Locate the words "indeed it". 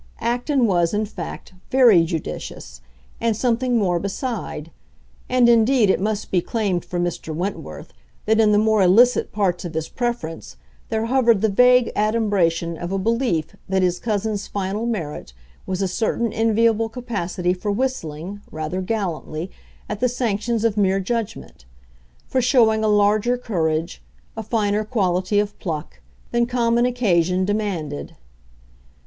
5.47-5.99